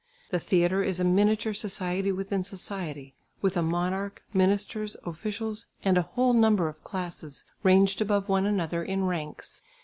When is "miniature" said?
1.03-1.53